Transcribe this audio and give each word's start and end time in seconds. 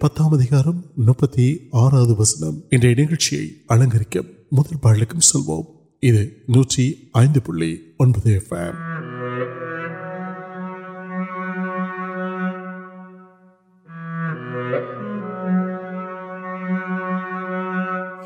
پتام 0.00 0.34
نوپتی 0.96 1.56
آرا 1.72 2.00
وسنم 2.18 2.58
نئے 2.72 3.04
الگ 4.84 5.18
سوچی 5.20 6.92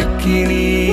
مكنين 0.00 0.89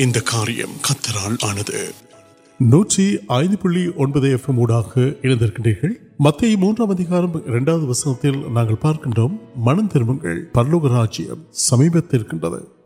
இந்த 0.00 0.18
காரியம் 0.24 0.74
கத்தரால் 0.86 1.36
ஆனது 1.44 1.80
நூற்றி 2.60 3.04
ஐந்து 3.36 3.56
புள்ளி 3.58 3.82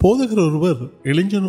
میںرگاروای 0.05 0.73
پریشن 1.03 1.45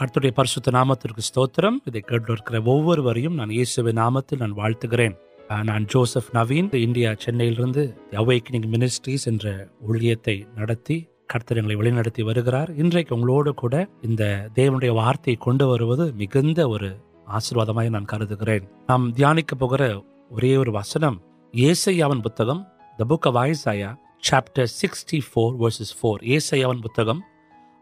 پریش 0.00 0.58
نام 0.72 0.90
نامکنی 0.90 2.58
وارت 4.56 4.84
میر 4.84 5.24
آشیواد 17.26 17.68
نوکرین 17.68 18.66
نام 18.88 19.10
دیا 19.10 19.34
وسنگ 20.74 21.16
سکسٹی 24.66 25.20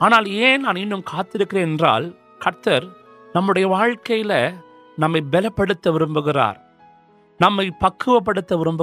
آنا 0.00 0.20
نان 0.20 1.00
کا 1.00 1.22
نمبر 3.34 3.64
واقعی 3.64 4.22
نمپ 4.98 5.34
وربر 5.86 6.38
نمپ 7.40 7.84
پڑھ 8.24 8.52
ورب 8.52 8.82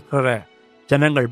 کا 0.00 0.38
جنگانڈر 0.90 1.26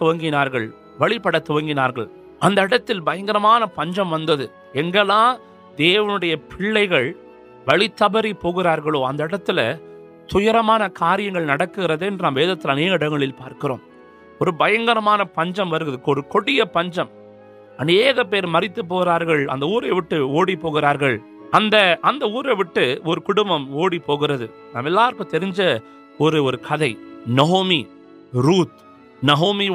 والی 0.98 1.18
پڑھنے 1.18 3.00
بھنکر 3.00 3.64
پنچم 3.74 4.12
و 4.12 4.16
پہ 7.64 7.86
تبری 7.96 8.32
پہوتر 8.32 8.80
کاریہ 10.94 11.30
پارکر 13.38 13.70
پوری 14.38 16.60
پنجم 16.72 17.06
اہر 17.78 18.44
مریت 18.44 18.78
پہ 18.90 19.44
نام 19.44 19.62
کدے 26.62 26.92
روت 28.34 28.70
نومی 29.22 29.68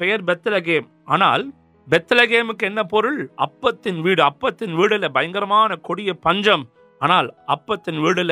پیلکے 0.00 0.30
آنا 1.06 1.36
گیم 2.24 2.50
ابتدی 3.38 3.90
ویڈیو 4.02 5.08
بھنکر 5.12 5.74
کڑی 5.76 6.12
پنجم 6.12 6.62
آنا 7.00 7.18
ابتدا 7.48 7.98
ویڈیل 8.00 8.30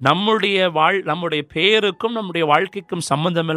نمبر 0.00 1.42
پیمکم 1.42 3.00
سمبند 3.00 3.50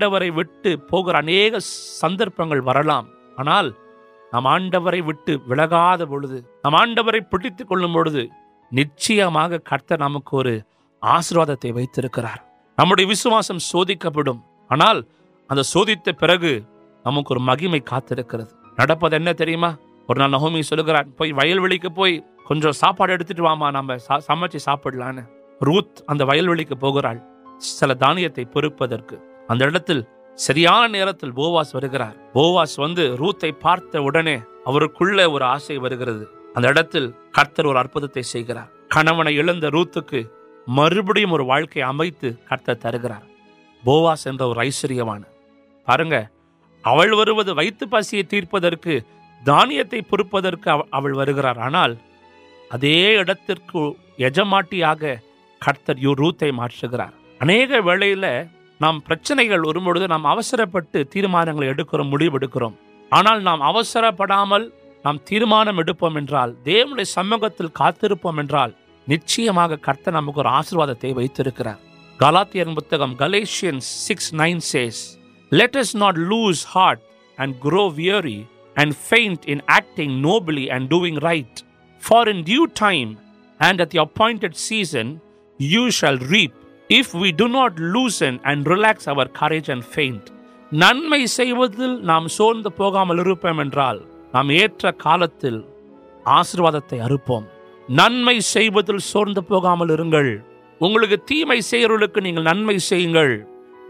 آڈو 0.71 1.61
سندر 1.61 2.29
وارلام 2.39 3.05
آنا 3.37 3.61
آڈو 4.33 4.81
ولگاد 5.47 5.99
پیڑ 6.11 6.25
نام 6.65 6.75
کت 9.65 9.93
نم 9.93 10.19
کو 10.21 10.43
آسرواد 11.03 11.65
وارواسم 12.79 13.59
سودک 13.61 14.07
پڑھا 14.15 15.63
سو 15.65 15.85
پھر 15.87 17.37
مہیم 17.39 17.75
کا 17.85 17.99
سلک 20.63 20.95
ویلولی 21.21 21.79
پوچھ 21.79 22.21
کچھ 22.47 22.77
ساپا 22.77 23.07
سمجھے 24.21 24.59
ساپ 24.59 24.89
روت 25.61 26.03
ولیور 26.21 26.59
اور 35.41 35.91
کنونے 38.91 39.69
روت 39.69 39.99
کی 40.11 40.23
مربڑ 40.67 41.19
اور 41.31 41.63
بوواس 43.85 44.27
واس 47.93 48.15
تیر 48.31 48.45
دانیہ 49.47 49.83
سمپ 52.71 54.63
نام 63.41 63.63
آشیواد 63.63 63.95
نوبلی 80.21 80.71
نمن 90.73 91.21
پہ 93.35 93.49
نمبر 93.49 93.95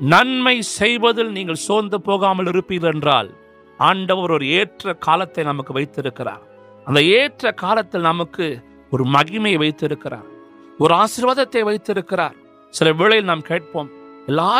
نن 0.00 0.44
میں 0.44 0.60
سوند 1.54 1.94
آڈر 1.94 2.54
اگر 6.86 7.50
کا 7.50 7.74
نام 7.94 8.22
کو 8.24 9.04
مہیم 9.04 9.46
وار 10.80 10.90
آشرواد 10.92 11.56
وار 11.56 12.30
سر 12.74 12.90
ول 12.98 13.20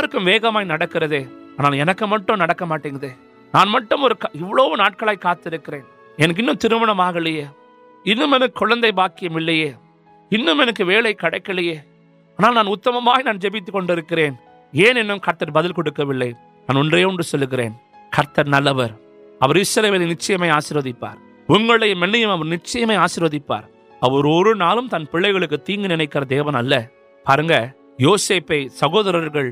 کم 0.03 0.27
وغیرہ 0.27 1.23
آنا 1.59 1.93
مجھے 2.03 2.65
مٹنگ 2.65 3.05
نان 3.55 3.69
مٹھا 3.69 3.97
کام 6.73 7.09
آگے 7.09 7.41
انکیم 7.89 8.39
ان 10.31 10.71
کو 10.71 10.85
کلیا 11.45 11.81
نان 12.39 13.39
جبتیں 13.39 13.81
کتر 15.23 15.51
بدل 15.51 15.73
کلے 15.73 16.31
نانے 16.69 17.23
سلکرین 17.23 17.73
کتر 18.13 18.47
نل 18.47 18.69
نچ 20.03 20.31
آشر 20.51 20.81
پار 21.01 21.24
وہ 21.49 21.59
نچ 22.45 22.77
آشی 22.99 23.39
پور 23.39 23.63
اور 24.03 24.55
نا 24.55 24.75
پورا 25.11 25.57
تیار 25.57 26.23
سہور 28.81 29.51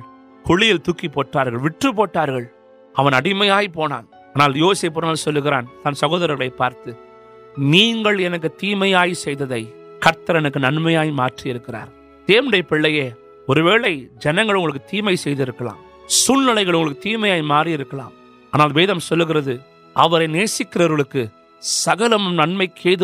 پوٹار 1.94 2.28
وڑم 2.28 3.82
آنا 4.34 4.46
یو 4.54 4.74
سب 4.74 5.16
سہویا 5.16 5.60
ننمائی 10.60 12.62
پہلے 12.62 13.10
اور 13.48 13.56
جنگ 14.20 14.50
سب 15.14 15.40
تیم 17.00 17.24
آنا 18.52 18.66
ویدم 18.66 18.98
نیسک 20.26 20.76
سگل 21.62 22.34
ناڈر 22.34 22.52
میرے 22.52 22.96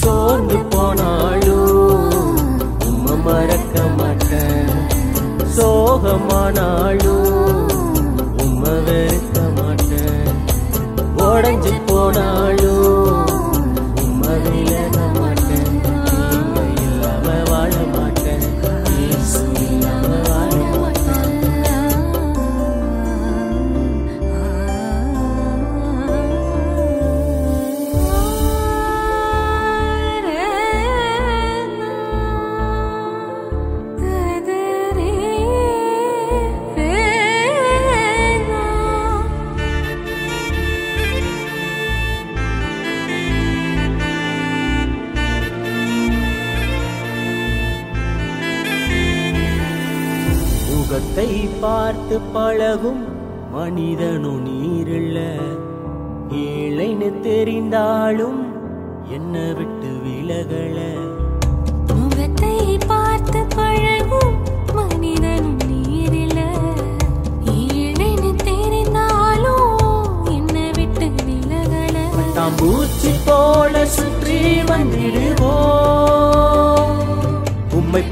سوند 0.00 0.52
مرک 3.24 3.76
سوگو 5.56 6.16
امک 6.34 7.20
پہ 52.10 52.16
ولگ 52.34 52.86
پارتھ 62.88 63.36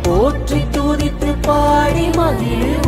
پوچھتے 0.04 1.32
م 2.16 2.87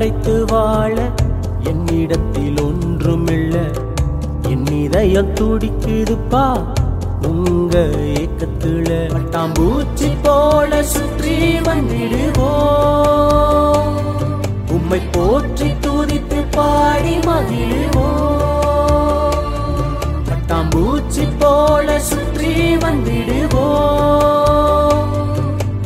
மறைத்து 0.00 0.34
வாழ 0.50 0.96
என்னிடத்தில் 1.70 2.58
ஒன்றுமில்ல 2.64 3.54
என் 4.50 4.68
இதயம் 4.74 5.32
துடிக்குதுப்பா 5.38 6.42
உங்க 7.30 7.74
ஏக்கத்துல 8.12 8.90
பட்டாம்பூச்சி 9.14 10.10
போல 10.26 10.70
சுற்றி 10.92 11.34
வந்திடுவோம் 11.68 13.08
உம்மை 14.76 15.00
போற்றி 15.16 15.70
துதித்து 15.86 16.42
பாடி 16.56 17.16
மகிழ்வோம் 17.26 18.46
பட்டாம்பூச்சி 20.30 21.26
போல 21.42 21.98
சுற்றி 22.10 22.54
வந்திடுவோம் 22.84 24.24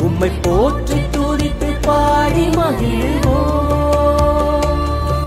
உம்மை 0.03 0.33
போற்றி 0.43 1.01
துதித்து 1.17 1.73
பாடி 1.89 2.47
மகிழ்வோம் 2.59 3.22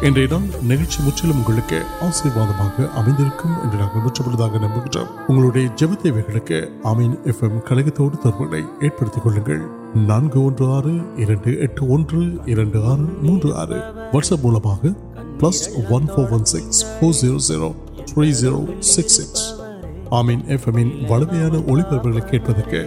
இன்றைய 0.06 0.28
நாள் 0.32 0.48
நிகழ்ச்சி 0.70 0.98
முற்றிலும் 1.04 1.38
உங்களுக்கு 1.38 1.78
ஆசீர்வாதமாக 2.06 2.88
அமைந்திருக்கும் 3.00 3.56
என்று 3.62 3.78
நாங்கள் 3.80 4.04
முற்றப்படுவதாக 4.04 4.60
நம்புகிறோம் 4.64 5.10
உங்களுடைய 5.28 5.66
ஜெப 5.76 5.96
தேவைகளுக்கு 6.02 6.58
அமீன் 6.90 7.16
எஃப் 7.32 7.42
எம் 7.44 7.58
கழகத்தோடு 7.70 8.18
தொடர்புகளை 8.18 8.62
ஏற்படுத்திக் 8.82 9.26
கொள்ளுங்கள் 9.26 9.64
நான்கு 10.10 10.40
ஒன்று 10.44 10.66
ஆறு 10.72 10.94
இரண்டு 11.24 11.54
எட்டு 11.60 11.88
ஒன்று 11.90 12.22
இரண்டு 12.46 12.82
ஆறு 12.92 13.08
மூன்று 13.24 13.52
ஆறு 13.62 13.80
வாட்ஸ்அப் 14.14 14.46
மூலமாக 14.46 14.94
plus 15.40 15.64
one 15.92 16.08
four 16.12 16.32
one 16.32 16.48
six 16.54 16.82
four 16.92 17.18
zero 17.22 17.40
zero 17.48 17.70
three 18.06 18.28
zero 18.42 18.62
six 18.92 19.18
six 19.20 19.46
Amen 20.14 20.46
F 20.50 20.68
M 20.74 20.94
வலிமையான 21.10 21.56
ஒளிபரப்புகளை 21.68 22.26
கேட்பதற்கு 22.28 22.82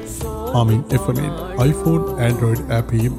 Amen 0.57 0.85
F 0.97 1.11
M 1.15 1.35
iPhone 1.65 2.05
Android 2.23 2.65
ஆப்பையும் 2.75 3.19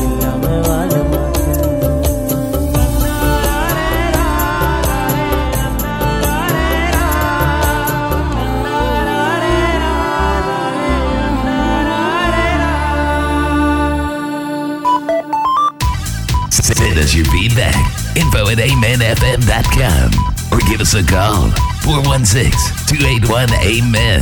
amenfm.com 18.61 20.11
or 20.51 20.59
give 20.69 20.81
us 20.81 20.93
a 20.93 21.03
call. 21.03 21.49
416-281-AMEN. 21.81 24.21